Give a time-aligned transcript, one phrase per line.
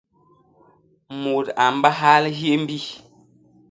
[1.21, 2.79] Mut a mbahal hyémbi.